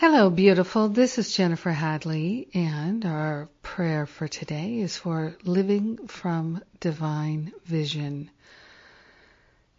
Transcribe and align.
Hello, 0.00 0.30
beautiful. 0.30 0.88
This 0.88 1.18
is 1.18 1.32
Jennifer 1.32 1.72
Hadley, 1.72 2.46
and 2.54 3.04
our 3.04 3.48
prayer 3.62 4.06
for 4.06 4.28
today 4.28 4.78
is 4.78 4.96
for 4.96 5.36
living 5.42 6.06
from 6.06 6.62
divine 6.78 7.52
vision. 7.64 8.30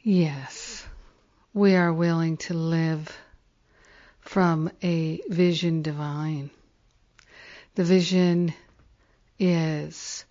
Yes, 0.04 0.86
we 1.54 1.78
are 1.78 1.94
willing 1.94 2.36
to 2.36 2.54
live 2.54 3.18
from 4.20 4.70
a 4.84 5.22
vision 5.30 5.84
divine. 5.84 6.50
The 7.76 7.86
vision 7.86 8.54
is 9.40 10.26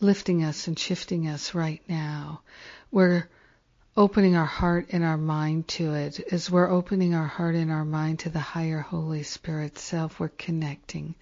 lifting 0.00 0.44
us 0.44 0.68
and 0.68 0.78
shifting 0.78 1.28
us 1.28 1.54
right 1.54 1.80
now. 1.88 2.42
We're 2.90 3.26
opening 3.96 4.34
our 4.34 4.44
heart 4.44 4.86
and 4.90 5.04
our 5.04 5.16
mind 5.16 5.68
to 5.68 5.94
it. 5.94 6.20
As 6.32 6.50
we're 6.50 6.70
opening 6.70 7.14
our 7.14 7.26
heart 7.26 7.54
and 7.54 7.70
our 7.70 7.84
mind 7.84 8.20
to 8.20 8.30
the 8.30 8.40
higher 8.40 8.80
Holy 8.80 9.22
Spirit 9.22 9.78
self, 9.78 10.18
we're 10.18 10.28
connecting. 10.28 11.14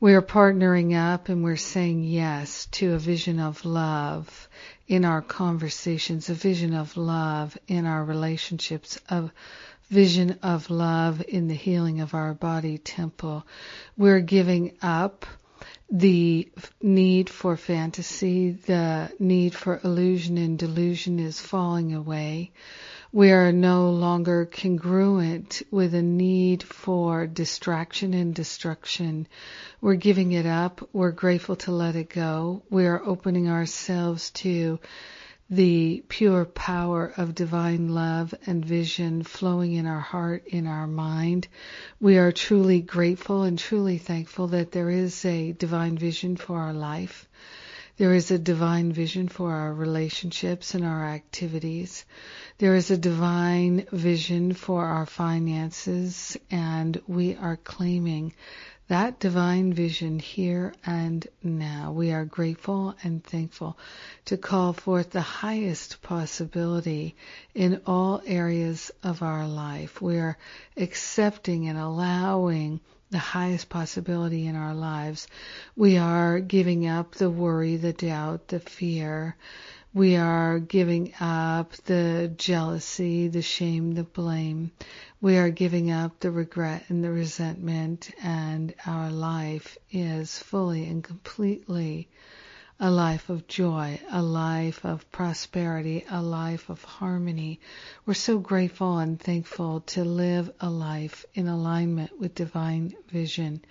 We 0.00 0.14
are 0.14 0.22
partnering 0.22 0.96
up 0.96 1.28
and 1.28 1.44
we're 1.44 1.56
saying 1.56 2.04
yes 2.04 2.66
to 2.72 2.94
a 2.94 2.98
vision 2.98 3.38
of 3.38 3.64
love 3.64 4.48
in 4.88 5.04
our 5.04 5.22
conversations, 5.22 6.30
a 6.30 6.34
vision 6.34 6.74
of 6.74 6.96
love 6.96 7.56
in 7.68 7.86
our 7.86 8.04
relationships, 8.04 8.98
a 9.08 9.30
vision 9.90 10.38
of 10.42 10.70
love 10.70 11.22
in 11.28 11.48
the 11.48 11.54
healing 11.54 12.00
of 12.00 12.14
our 12.14 12.34
body 12.34 12.78
temple. 12.78 13.46
We're 13.96 14.20
giving 14.20 14.76
up 14.82 15.26
the 15.90 16.50
need 16.82 17.30
for 17.30 17.56
fantasy, 17.56 18.52
the 18.52 19.12
need 19.18 19.54
for 19.54 19.80
illusion 19.84 20.38
and 20.38 20.58
delusion 20.58 21.20
is 21.20 21.40
falling 21.40 21.94
away. 21.94 22.52
We 23.12 23.30
are 23.30 23.52
no 23.52 23.90
longer 23.90 24.44
congruent 24.46 25.62
with 25.70 25.94
a 25.94 26.02
need 26.02 26.64
for 26.64 27.28
distraction 27.28 28.12
and 28.12 28.34
destruction. 28.34 29.28
We're 29.80 29.94
giving 29.94 30.32
it 30.32 30.46
up. 30.46 30.88
We're 30.92 31.12
grateful 31.12 31.56
to 31.56 31.70
let 31.70 31.94
it 31.94 32.10
go. 32.10 32.62
We 32.70 32.86
are 32.86 33.04
opening 33.04 33.48
ourselves 33.48 34.30
to 34.30 34.80
the 35.50 36.02
pure 36.08 36.44
power 36.44 37.12
of 37.16 37.34
divine 37.34 37.88
love 37.88 38.34
and 38.46 38.64
vision 38.64 39.22
flowing 39.22 39.74
in 39.74 39.86
our 39.86 40.00
heart, 40.00 40.46
in 40.46 40.66
our 40.66 40.86
mind. 40.86 41.46
We 42.00 42.16
are 42.16 42.32
truly 42.32 42.80
grateful 42.80 43.42
and 43.42 43.58
truly 43.58 43.98
thankful 43.98 44.48
that 44.48 44.72
there 44.72 44.88
is 44.88 45.24
a 45.24 45.52
divine 45.52 45.98
vision 45.98 46.36
for 46.36 46.58
our 46.58 46.72
life. 46.72 47.28
There 47.96 48.14
is 48.14 48.32
a 48.32 48.38
divine 48.38 48.92
vision 48.92 49.28
for 49.28 49.52
our 49.52 49.72
relationships 49.72 50.74
and 50.74 50.84
our 50.84 51.04
activities. 51.04 52.04
There 52.58 52.74
is 52.74 52.90
a 52.90 52.96
divine 52.96 53.86
vision 53.92 54.52
for 54.52 54.84
our 54.84 55.06
finances 55.06 56.36
and 56.50 57.00
we 57.06 57.36
are 57.36 57.56
claiming 57.56 58.32
that 58.88 59.18
divine 59.18 59.72
vision 59.72 60.18
here 60.18 60.74
and 60.84 61.26
now. 61.42 61.92
We 61.92 62.12
are 62.12 62.24
grateful 62.24 62.94
and 63.02 63.24
thankful 63.24 63.78
to 64.26 64.36
call 64.36 64.74
forth 64.74 65.10
the 65.10 65.22
highest 65.22 66.02
possibility 66.02 67.16
in 67.54 67.80
all 67.86 68.22
areas 68.26 68.90
of 69.02 69.22
our 69.22 69.48
life. 69.48 70.02
We 70.02 70.18
are 70.18 70.36
accepting 70.76 71.68
and 71.68 71.78
allowing 71.78 72.80
the 73.10 73.18
highest 73.18 73.68
possibility 73.68 74.46
in 74.46 74.56
our 74.56 74.74
lives. 74.74 75.28
We 75.76 75.96
are 75.96 76.40
giving 76.40 76.86
up 76.86 77.14
the 77.14 77.30
worry, 77.30 77.76
the 77.76 77.92
doubt, 77.92 78.48
the 78.48 78.60
fear. 78.60 79.36
We 79.94 80.16
are 80.16 80.58
giving 80.58 81.14
up 81.20 81.70
the 81.84 82.34
jealousy, 82.36 83.28
the 83.28 83.42
shame, 83.42 83.94
the 83.94 84.02
blame. 84.02 84.72
We 85.20 85.36
are 85.36 85.50
giving 85.50 85.92
up 85.92 86.18
the 86.18 86.32
regret 86.32 86.86
and 86.88 87.04
the 87.04 87.12
resentment, 87.12 88.10
and 88.20 88.74
our 88.86 89.08
life 89.08 89.78
is 89.92 90.36
fully 90.36 90.86
and 90.86 91.04
completely 91.04 92.08
a 92.80 92.90
life 92.90 93.28
of 93.28 93.46
joy, 93.46 94.00
a 94.10 94.20
life 94.20 94.84
of 94.84 95.08
prosperity, 95.12 96.04
a 96.10 96.20
life 96.20 96.68
of 96.70 96.82
harmony. 96.82 97.60
We're 98.04 98.14
so 98.14 98.38
grateful 98.40 98.98
and 98.98 99.20
thankful 99.20 99.82
to 99.82 100.02
live 100.02 100.50
a 100.58 100.70
life 100.70 101.24
in 101.34 101.46
alignment 101.46 102.18
with 102.18 102.34
divine 102.34 102.94
vision. 103.08 103.64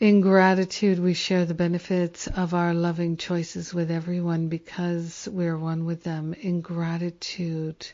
In 0.00 0.20
gratitude, 0.20 0.98
we 0.98 1.14
share 1.14 1.44
the 1.44 1.54
benefits 1.54 2.26
of 2.26 2.52
our 2.52 2.74
loving 2.74 3.16
choices 3.16 3.72
with 3.72 3.92
everyone 3.92 4.48
because 4.48 5.28
we're 5.30 5.56
one 5.56 5.84
with 5.84 6.02
them. 6.02 6.34
In 6.34 6.62
gratitude, 6.62 7.86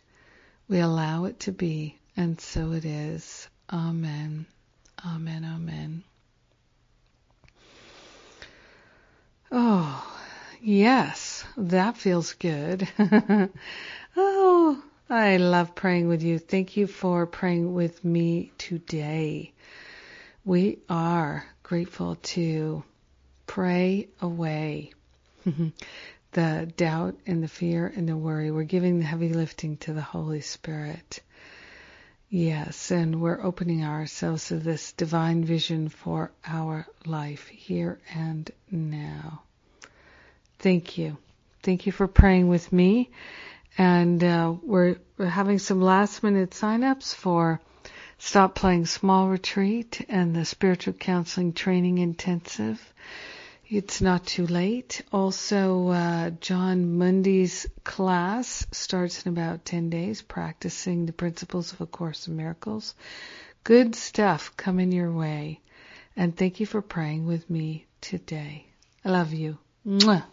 we 0.66 0.78
allow 0.78 1.26
it 1.26 1.40
to 1.40 1.52
be, 1.52 1.98
and 2.16 2.40
so 2.40 2.72
it 2.72 2.86
is. 2.86 3.48
Amen. 3.70 4.46
Amen. 5.04 5.44
Amen. 5.44 6.02
Oh, 9.52 10.18
yes, 10.62 11.44
that 11.58 11.98
feels 11.98 12.32
good. 12.32 12.88
oh, 14.16 14.82
I 15.10 15.36
love 15.36 15.74
praying 15.74 16.08
with 16.08 16.22
you. 16.22 16.38
Thank 16.38 16.78
you 16.78 16.86
for 16.86 17.26
praying 17.26 17.74
with 17.74 18.02
me 18.02 18.52
today. 18.56 19.52
We 20.44 20.78
are 20.88 21.44
grateful 21.62 22.16
to 22.16 22.82
pray 23.46 24.08
away 24.22 24.92
the 26.32 26.72
doubt 26.76 27.16
and 27.26 27.42
the 27.42 27.48
fear 27.48 27.92
and 27.94 28.08
the 28.08 28.16
worry. 28.16 28.50
We're 28.50 28.62
giving 28.64 28.98
the 28.98 29.04
heavy 29.04 29.34
lifting 29.34 29.76
to 29.78 29.92
the 29.92 30.00
Holy 30.00 30.40
Spirit. 30.40 31.20
Yes, 32.30 32.90
and 32.90 33.20
we're 33.20 33.42
opening 33.42 33.84
ourselves 33.84 34.48
to 34.48 34.56
this 34.56 34.92
divine 34.92 35.44
vision 35.44 35.90
for 35.90 36.32
our 36.46 36.86
life 37.04 37.48
here 37.48 38.00
and 38.14 38.50
now. 38.70 39.42
Thank 40.58 40.96
you. 40.96 41.18
Thank 41.62 41.84
you 41.84 41.92
for 41.92 42.08
praying 42.08 42.48
with 42.48 42.72
me. 42.72 43.10
And 43.76 44.24
uh, 44.24 44.54
we're, 44.62 44.96
we're 45.18 45.26
having 45.26 45.58
some 45.58 45.82
last 45.82 46.22
minute 46.22 46.54
sign-ups 46.54 47.12
for 47.12 47.60
Stop 48.22 48.54
Playing 48.54 48.84
Small 48.84 49.28
Retreat 49.28 50.04
and 50.10 50.36
the 50.36 50.44
Spiritual 50.44 50.92
Counseling 50.92 51.54
Training 51.54 51.96
Intensive. 51.96 52.78
It's 53.66 54.02
not 54.02 54.26
too 54.26 54.46
late. 54.46 55.00
Also, 55.10 55.88
uh, 55.88 56.30
Jon 56.38 56.98
Mundy's 56.98 57.66
class 57.82 58.66
starts 58.72 59.24
in 59.24 59.32
about 59.32 59.64
10 59.64 59.88
days, 59.88 60.20
practicing 60.20 61.06
the 61.06 61.14
principles 61.14 61.72
of 61.72 61.80
A 61.80 61.86
Course 61.86 62.28
in 62.28 62.36
Miracles. 62.36 62.94
Good 63.64 63.96
stuff 63.96 64.54
coming 64.54 64.92
your 64.92 65.10
way. 65.10 65.60
And 66.14 66.36
thank 66.36 66.60
you 66.60 66.66
for 66.66 66.82
praying 66.82 67.26
with 67.26 67.48
me 67.48 67.86
today. 68.02 68.66
I 69.02 69.08
love 69.08 69.32
you. 69.32 69.56
Mwah. 69.86 70.24